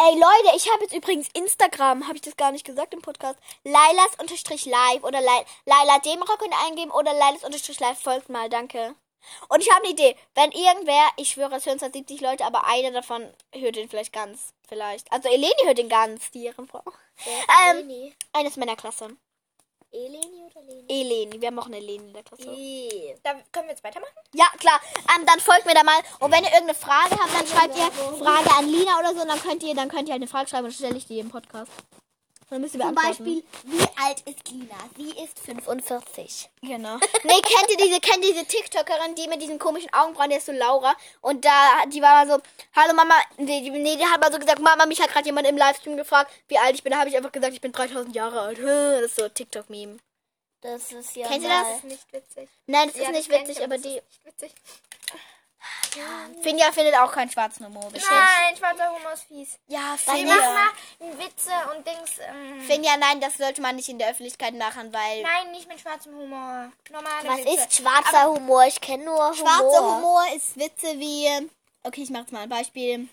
[0.00, 3.38] Ey Leute, ich habe jetzt übrigens Instagram, habe ich das gar nicht gesagt im Podcast.
[3.64, 8.28] Lailas unterstrich live oder Lai- Laila Demra könnt ihr eingeben oder Lailas unterstrich live folgt
[8.28, 8.94] mal, danke.
[9.48, 12.66] Und ich habe eine Idee, wenn irgendwer, ich schwöre, es hören zwar 70 Leute, aber
[12.66, 15.10] einer davon hört den vielleicht ganz, vielleicht.
[15.12, 16.82] Also Eleni hört den ganz, die Ehrenfrau.
[17.26, 18.14] Ähm, Eleni.
[18.32, 19.16] Eines meiner Klasse.
[19.90, 20.84] Eleni oder Leni?
[20.88, 22.50] Eleni, wir haben auch eine Eleni in der Klasse.
[22.50, 23.16] E.
[23.22, 24.12] Da können wir jetzt weitermachen?
[24.34, 24.80] Ja, klar.
[25.16, 25.98] Ähm, dann folgt mir da mal.
[26.20, 29.22] Und wenn ihr irgendeine Frage habt, dann schreibt ihr Frage an Lina oder so.
[29.22, 31.06] Und dann könnt ihr, dann könnt ihr halt eine Frage schreiben und dann stelle ich
[31.06, 31.72] die im Podcast.
[32.50, 33.24] Dann müsst ihr Zum beantworten.
[33.24, 34.76] Beispiel, wie alt ist Lina?
[34.96, 36.48] Sie ist 45.
[36.62, 36.96] Genau.
[37.24, 40.46] Nee, kennt ihr diese, kennt ihr diese TikTokerin, die mit diesen komischen Augenbrauen, die ist
[40.46, 40.94] so Laura.
[41.20, 42.42] Und da, die war mal so,
[42.74, 45.46] hallo Mama, nee, die, nee, die hat mal so gesagt, Mama, mich hat gerade jemand
[45.46, 46.92] im Livestream gefragt, wie alt ich bin.
[46.92, 48.58] Da habe ich einfach gesagt, ich bin 3000 Jahre alt.
[48.98, 49.98] Das ist so TikTok-Meme.
[50.62, 51.76] Das ist ja Kennt ihr mal- das?
[51.76, 52.48] ist nicht witzig.
[52.66, 54.52] Nein, das Ja, ist nicht witzig, aber das die, ist nicht witzig.
[56.42, 57.90] Finja findet auch keinen schwarzen Humor.
[57.90, 58.14] bestimmt.
[58.14, 59.58] Nein, schwarzer Humor ist fies.
[59.66, 60.34] Ja, Wir Finja.
[60.36, 62.10] machen mal Witze und Dings.
[62.20, 65.80] Ähm, Finja, nein, das sollte man nicht in der Öffentlichkeit machen, weil nein, nicht mit
[65.80, 66.70] schwarzem Humor.
[66.90, 67.50] Normale Was Witze.
[67.64, 68.64] ist schwarzer Humor?
[68.66, 69.34] Ich kenne nur Humor.
[69.34, 71.50] schwarzer Humor ist Witze wie,
[71.82, 72.94] okay, ich mache jetzt mal ein Beispiel.
[72.94, 73.08] Ähm.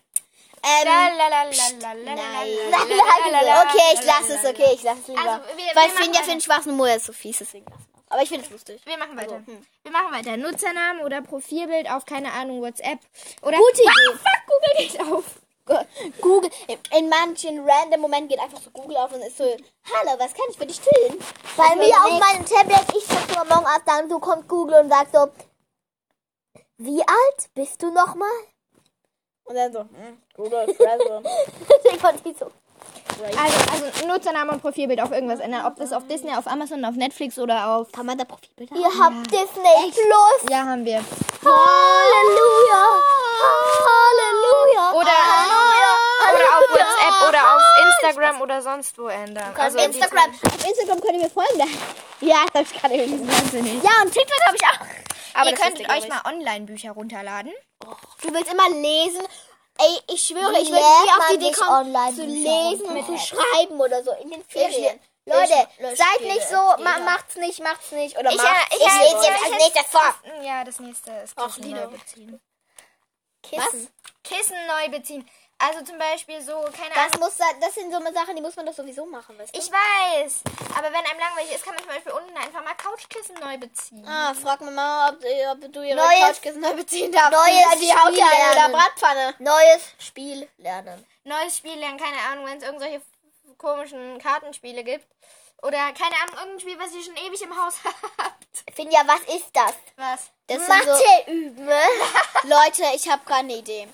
[3.68, 5.20] Okay, ich lasse es, okay, ich lasse es lieber.
[5.22, 7.94] Also, wir- wir Weil machen Finja findet schwarzen Humor ist so fies, deswegen lassen wir
[7.94, 7.95] es.
[8.10, 8.82] Aber ich finde es lustig.
[8.86, 9.36] Wir machen weiter.
[9.36, 9.66] Also, hm.
[9.84, 10.38] Wir machen weiter.
[10.38, 13.00] Nutzernamen oder Profilbild auf, keine Ahnung, WhatsApp.
[13.42, 14.18] Oder Gute Ah, Idee.
[14.18, 15.24] fuck, Google geht auf.
[16.22, 16.52] Google,
[16.96, 20.46] in manchen random Momenten geht einfach so Google auf und ist so, hallo, was kann
[20.52, 21.18] ich für dich tun?
[21.58, 22.20] Bei Das mir auf nix.
[22.20, 25.28] meinem Tablet, ich sag so Among Us, dann so kommt Google und sagt so,
[26.78, 28.30] wie alt bist du nochmal?
[29.46, 31.24] Und dann so, hm, Google, Fresse.
[31.92, 32.22] ich fand
[33.24, 35.66] Also, also Nutzername und Profilbild auf irgendwas ändern.
[35.66, 37.92] Ob das auf Disney, auf Amazon, auf Netflix oder auf...
[37.92, 40.50] Kann man da Profilbilder Ihr habt Disney Plus.
[40.50, 41.04] Ja, haben wir.
[41.44, 42.84] Halleluja.
[43.86, 44.92] Halleluja.
[44.94, 46.06] Oder, Halleluja.
[46.34, 49.54] oder auf WhatsApp oder auf Instagram oder sonst wo ändern.
[49.58, 50.32] Also in Instagram.
[50.32, 51.62] Auf Instagram könnt ihr mir folgen.
[52.22, 53.28] Ja, das habe ich gerade.
[53.28, 53.84] Wahnsinnig.
[53.84, 54.80] Ja, und TikTok habe ich auch.
[55.36, 57.52] Aber Ihr ihr könntet euch mal Online-Bücher runterladen.
[58.22, 59.22] Du willst immer lesen.
[59.78, 62.86] Ey, ich schwöre, Wie ich will lernt nie auf die Idee kommen, online zu lesen
[62.86, 65.00] und zu schreiben oder so in den Ferien.
[65.26, 68.38] Ich- Leute, ich- ich seid spiele nicht so, ma macht's nicht, macht's nicht oder Ich,
[68.38, 68.76] macht's.
[68.76, 70.16] ich, ich ich, lese jetzt ich- als nächstes vor.
[70.44, 71.82] Ja, das nächste ist Kissen Lino.
[71.82, 72.42] neu beziehen.
[73.44, 73.90] Kissen.
[74.24, 75.30] Kissen neu beziehen.
[75.58, 77.20] Also zum Beispiel so, keine Das, Ahnung.
[77.22, 79.60] muss, da- das sind so Sachen, die muss man doch sowieso machen, weißt du?
[79.60, 80.42] Ich weiß.
[80.78, 84.06] Aber wenn einem langweilig ist, kann man zum Beispiel unten einfach mal Couchkissen neu beziehen.
[84.08, 87.32] Ah, frag mal Mama, ob, äh, ob du ihre Neues- Couchkissen neu beziehen darfst.
[87.32, 88.74] neues die haut ja Spiel oder lernen.
[88.74, 89.36] Bratpfanne.
[89.40, 91.06] Neues Spiel lernen.
[91.24, 93.02] Neues Spiel lernen, keine Ahnung, wenn es irgendwelche
[93.58, 95.08] komischen Kartenspiele gibt.
[95.62, 97.76] Oder keine Ahnung, irgendein Spiel, was ihr schon ewig im Haus
[98.18, 98.46] habt.
[98.76, 99.74] Finja, was ist das?
[99.96, 100.30] Was?
[100.48, 101.66] Das Mathe so, üben.
[102.44, 103.88] Leute, ich habe gerade eine Idee.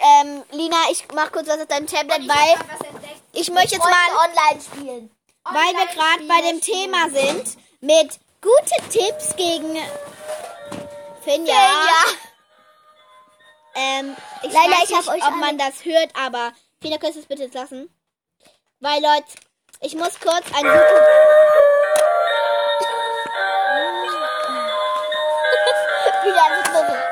[0.00, 3.22] Ähm, Lina, ich mach kurz was auf deinem Tablet, weil was entdeckt.
[3.32, 5.10] ich möchte jetzt mal, online spielen.
[5.44, 9.76] weil wir gerade bei dem Thema sind, mit gute Tipps gegen
[11.22, 11.54] Finja.
[13.76, 17.20] Ähm, ich Leila, weiß ich nicht, ob alle- man das hört, aber Finja, könntest du
[17.22, 17.88] es bitte jetzt lassen?
[18.80, 19.26] Weil, Leute,
[19.80, 20.80] ich muss kurz ein YouTube...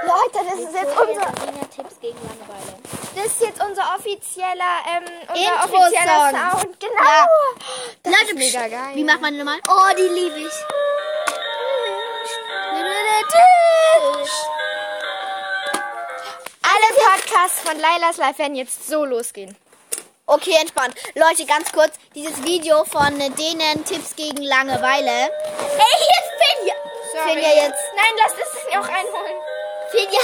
[0.04, 1.26] Leute, das ist jetzt unser,
[1.74, 2.78] Tipps gegen Langeweile.
[3.16, 5.80] das ist jetzt unser offizieller, ähm, unser Intro-Song.
[5.80, 6.80] offizieller Sound.
[6.80, 7.02] Genau.
[7.02, 7.26] Ja.
[8.02, 8.94] Das Leute, ist mega geil.
[8.94, 9.60] Wie macht man den nochmal?
[9.68, 10.52] Oh, die liebe ich.
[16.62, 19.56] Alle Podcasts von Lailas Life werden jetzt so losgehen.
[20.26, 20.94] Okay, entspannt.
[21.14, 25.10] Leute, ganz kurz, dieses Video von denen Tipps gegen Langeweile.
[25.10, 26.74] Ey, hier ist Finja!
[27.12, 27.34] Sorry.
[27.34, 27.82] Finja jetzt.
[27.96, 29.36] Nein, lass das auch reinholen.
[29.90, 30.20] Finja,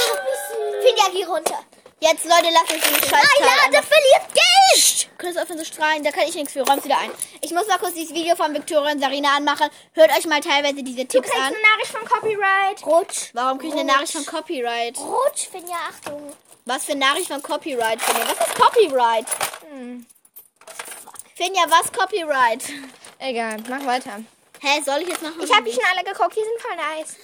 [0.89, 1.59] Finja, geh runter.
[2.01, 5.09] Jetzt, Leute, lasst uns den Scheiß Leila, der verliert Geld.
[5.19, 6.05] Könnt ihr aufhören zu strahlen?
[6.05, 6.63] Da kann ich nichts für.
[6.63, 7.11] Räumt wieder ein.
[7.41, 9.69] Ich muss mal kurz dieses Video von Victoria und Sarina anmachen.
[9.95, 11.53] Hört euch mal teilweise diese Du Tipps kriegst an.
[11.53, 12.87] eine Nachricht vom Copyright.
[12.87, 13.31] Rutsch.
[13.33, 14.97] Warum kriege ich eine Nachricht von Copyright?
[14.99, 16.33] Rutsch, Finja, Achtung.
[16.67, 18.29] Was für eine Nachricht von Copyright, Finja?
[18.29, 19.27] Was ist Copyright?
[19.71, 20.07] Hm.
[21.35, 22.63] Finja, was Copyright?
[23.19, 24.21] Egal, mach weiter.
[24.61, 27.17] Hä, soll ich jetzt noch Ich habe die schon alle geguckt, die sind voll nice.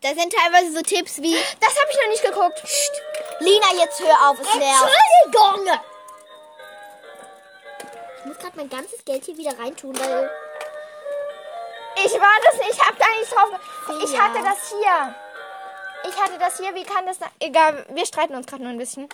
[0.00, 2.62] Da sind teilweise so Tipps wie Das habe ich noch nicht geguckt.
[3.40, 4.88] Lina, jetzt hör auf, es nervt.
[5.26, 5.78] Entschuldigung.
[8.18, 10.30] Ich muss gerade mein ganzes Geld hier wieder reintun, weil...
[12.04, 13.60] Ich war das nicht, ich habe da nicht drauf.
[14.04, 14.20] Ich Ja.
[14.22, 15.14] hatte das hier.
[16.10, 17.18] Ich hatte das hier, wie kann das...
[17.18, 19.08] da- Egal, wir streiten uns gerade nur ein bisschen.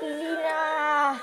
[0.00, 1.20] Lina.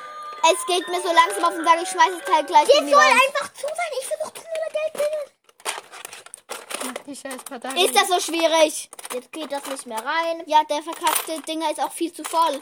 [0.53, 2.79] Es geht mir so langsam auf den Sack, ich schmeiß das Teil gleich in Jetzt
[2.87, 3.21] die soll Wand.
[3.27, 3.91] einfach zu sein.
[3.99, 5.27] Ich will doch schneller Geld gewinnen.
[7.05, 7.85] Die scheiß.
[7.85, 8.89] Ist das so schwierig?
[9.13, 10.43] Jetzt geht das nicht mehr rein.
[10.45, 12.61] Ja, der verkackte Dinger ist auch viel zu voll.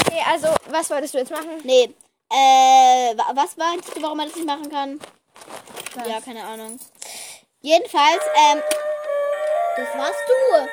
[0.00, 1.60] Okay, also, was wolltest du jetzt machen?
[1.62, 1.94] Nee.
[2.32, 5.00] Äh, wa- was meinst du, warum man das nicht machen kann?
[5.94, 6.08] Was?
[6.08, 6.80] Ja, keine Ahnung.
[7.60, 8.62] Jedenfalls, ähm,
[9.76, 10.68] Das warst du.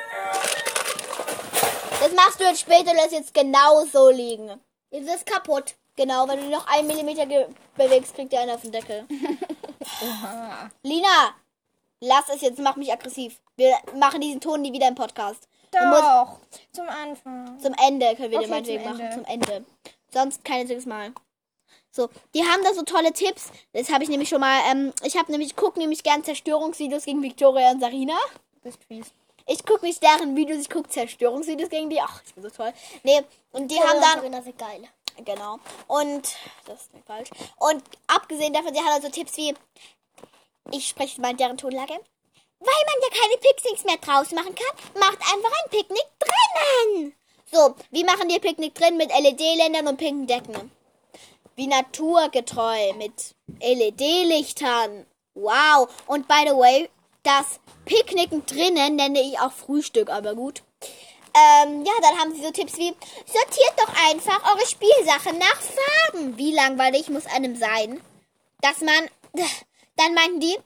[2.00, 4.60] das machst du jetzt später und lässt jetzt genau so liegen.
[4.94, 5.74] Jetzt ist kaputt.
[5.96, 7.26] Genau, wenn du noch einen Millimeter
[7.76, 9.04] bewegst, kriegt der einen auf den Deckel.
[10.84, 11.34] Lina,
[11.98, 13.40] lass es jetzt, mach mich aggressiv.
[13.56, 15.48] Wir machen diesen Ton nie wieder im Podcast.
[15.72, 16.38] Doch,
[16.70, 17.58] zum Anfang.
[17.58, 19.12] zum Ende können wir Okay, den meinetwegen machen.
[19.12, 19.64] Zum Ende.
[20.12, 21.12] Sonst kein einziges Mal.
[21.90, 23.50] So, die haben da so tolle Tipps.
[23.72, 24.60] Das habe ich nämlich schon mal.
[24.70, 28.16] Ähm, ich habe nämlich, gucke nämlich gern Zerstörungsvideos gegen Victoria und Sarina.
[28.54, 29.12] Du bist fies.
[29.46, 32.00] Ich gucke nicht deren Videos, ich gucke Zerstörungsvideos gegen die.
[32.00, 32.72] Ach, ich bin so toll.
[33.02, 34.32] Nee, und die haben dann.
[34.32, 34.88] Das ist geil.
[35.24, 35.58] Genau.
[35.86, 36.34] Und
[36.66, 37.30] das ist nicht falsch.
[37.58, 39.54] Und abgesehen davon, sie haben also Tipps wie,
[40.72, 41.92] ich spreche mal deren Tonlage.
[41.92, 47.14] Weil man ja keine Picknicks mehr draußen machen kann, macht einfach ein Picknick drinnen.
[47.52, 50.72] So, wie machen die Picknick drin mit LED-Ländern und pinken Decken?
[51.56, 55.06] Wie naturgetreu mit LED-Lichtern.
[55.34, 55.88] Wow.
[56.06, 56.90] Und by the way,
[57.24, 60.62] das Picknicken drinnen nenne ich auch Frühstück, aber gut.
[61.34, 62.94] Ähm, ja, dann haben sie so Tipps wie,
[63.26, 66.38] sortiert doch einfach eure Spielsachen nach Farben.
[66.38, 68.00] Wie langweilig muss einem sein,
[68.60, 69.10] dass man,
[69.96, 70.56] dann meinten die,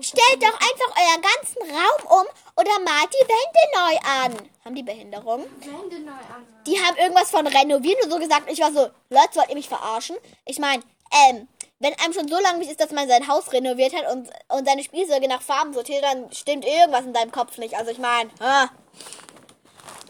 [0.00, 4.50] Stellt doch einfach euren ganzen Raum um oder malt die Wände neu an.
[4.64, 5.44] Haben die Behinderung?
[5.60, 6.46] Wände neu an.
[6.66, 8.50] Die haben irgendwas von renovieren und so gesagt.
[8.50, 10.16] Ich war so, Leute, wollt ihr mich verarschen?
[10.46, 10.82] Ich meine,
[11.28, 11.48] ähm,
[11.84, 14.82] wenn einem schon so lange ist, dass man sein Haus renoviert hat und, und seine
[14.82, 17.76] Spielzeuge nach Farben sortiert, dann stimmt irgendwas in deinem Kopf nicht.
[17.76, 18.68] Also ich meine, ah.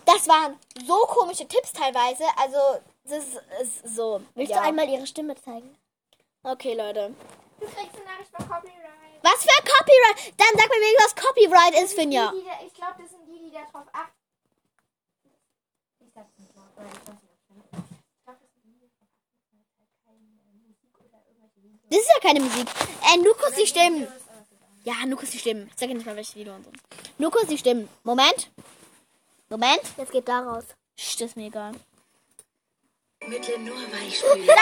[0.06, 2.24] das waren so komische Tipps teilweise.
[2.40, 2.58] Also
[3.04, 3.24] das
[3.60, 4.22] ist so.
[4.34, 4.58] Willst ja.
[4.58, 5.76] du einmal ihre Stimme zeigen?
[6.44, 7.12] Okay, Leute.
[7.58, 9.22] Du kriegst eine Nachricht von Copyright.
[9.22, 10.34] Was für Copyright?
[10.38, 12.30] Dann sag mir, wenigstens, was Copyright ist, Finja.
[12.30, 14.20] Die, die da- Ich glaube, das sind die, die da drauf achten.
[15.98, 17.64] Ich sag's nicht weil ich weiß nicht, ob es stimmt.
[17.72, 20.20] Ich glaube, das sind die, die drauf achten, dass halt keine
[20.62, 21.73] Musik oder irgendwelche Videos.
[21.90, 22.66] Das ist ja keine Musik.
[23.12, 24.08] Äh, nur kurz die Stimmen.
[24.84, 25.68] Ja, nur kurz die Stimmen.
[25.68, 26.70] Ich sag dir nicht mal, welches Video und so.
[27.18, 27.88] Nur kurz die Stimmen.
[28.02, 28.50] Moment.
[29.48, 29.82] Moment.
[29.96, 30.64] Jetzt geht da raus.
[30.96, 31.72] Psst, ist mir egal.
[33.26, 34.54] Mit Lenore Weichspüler.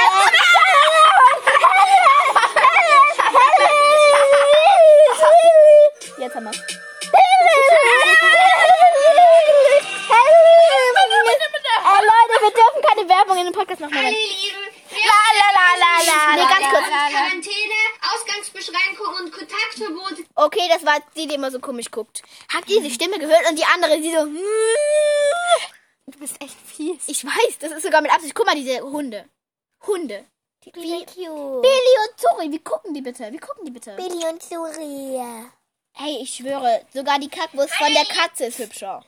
[6.19, 6.57] Jetzt haben wir's.
[11.85, 13.95] Äh, Leute, wir dürfen keine Werbung in den Podcast machen.
[13.95, 14.17] Moment.
[14.17, 14.53] Nee,
[16.63, 17.13] ganz kurz.
[17.13, 17.81] Quarantäne,
[18.15, 20.15] Ausgangsbeschränkung und Kontaktverbot.
[20.35, 22.23] Okay, das war die, die immer so komisch guckt.
[22.55, 23.49] Habt ihr die Stimme gehört?
[23.49, 24.27] Und die andere, die so...
[26.07, 27.07] Du bist echt fies.
[27.07, 28.35] Ich weiß, das ist sogar mit Absicht.
[28.35, 29.29] Guck mal, diese Hunde.
[29.87, 30.27] Hunde.
[30.65, 31.63] Wie cute.
[31.63, 33.33] Billy und Zuri, wie gucken die bitte?
[33.33, 33.97] Wie gucken die bitte?
[33.97, 35.21] Billy und Suri.
[35.95, 39.05] Hey, ich schwöre, sogar die Kackwurst von der Katze ist hübscher.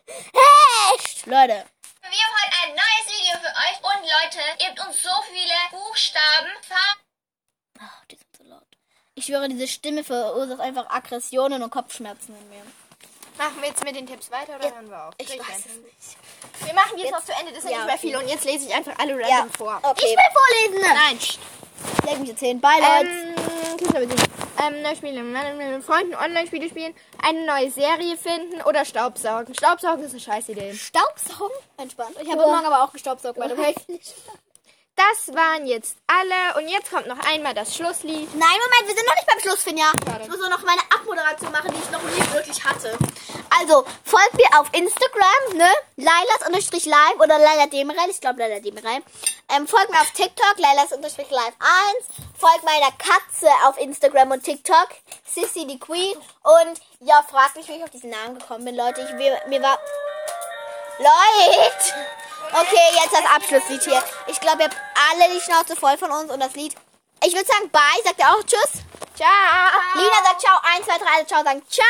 [0.96, 1.26] Echt?
[1.26, 1.64] Leute,
[2.10, 3.78] Wir haben heute ein neues Video für euch.
[3.80, 7.03] Und Leute, ihr habt uns so viele Buchstaben, Farben
[7.84, 8.62] oh, die sind so laut.
[9.14, 12.62] Ich schwöre, diese Stimme verursacht einfach Aggressionen und Kopfschmerzen in mir.
[13.36, 15.14] Machen wir jetzt mit den Tipps weiter oder hören wir auf?
[15.18, 16.64] Ich Krieg weiß es nicht.
[16.64, 18.66] Wir machen jetzt, noch zu Ende, das sind Ja, nicht mehr viele und jetzt lese
[18.68, 19.78] ich einfach alle random vor.
[19.82, 20.04] Okay.
[20.06, 20.94] Ich will vorlesen.
[20.94, 21.38] Nein, pst.
[22.06, 22.60] Leg mich erzählen.
[22.60, 23.10] Bye, Leute.
[23.10, 24.28] Ähm, Kinderbeziehung.
[24.62, 29.54] ähm, neue Spiele, mit Freunden Online-Spiele spielen, eine neue Serie finden oder Staubsaugen.
[29.54, 30.72] Staubsaugen ist eine scheiß Idee.
[30.74, 31.56] Staubsaugen?
[31.76, 32.16] Entspannt.
[32.22, 33.74] Ich habe heute Morgen aber auch gestaubsaugt, by the way.
[34.96, 38.32] Das waren jetzt alle und jetzt kommt noch einmal das Schlusslied.
[38.34, 39.90] Nein, Moment, wir sind noch nicht beim Schluss, Finja.
[40.22, 42.96] Ich muss nur noch meine Abmoderation machen, die ich noch nie wirklich hatte.
[43.58, 45.68] Also, folgt mir auf Instagram, ne?
[45.96, 48.08] Lailas-live oder Laila Demirel.
[48.08, 49.02] Ich glaube Laila Demirel.
[49.48, 51.54] Ähm, folgt mir auf TikTok, Lailas-live 1.
[52.38, 54.88] Folgt meiner Katze auf Instagram und TikTok,
[55.26, 56.16] Sissy the Queen.
[56.16, 59.00] Und ja, fragt mich, wie ich auf diesen Namen gekommen bin, Leute.
[59.00, 59.78] Ich, mir, mir war...
[60.98, 61.94] Leute!
[62.52, 64.02] Okay, jetzt das Abschlusslied hier.
[64.26, 64.76] Ich glaube, ihr habt
[65.10, 66.74] alle die Schnauze voll von uns und das Lied.
[67.24, 67.80] Ich würde sagen, bye.
[68.04, 68.82] Sagt ihr auch Tschüss?
[69.14, 69.28] Ciao!
[69.94, 70.58] Lina sagt Ciao.
[70.76, 71.44] 1, 2, 3, ciao.
[71.44, 71.84] Sagen Ciao.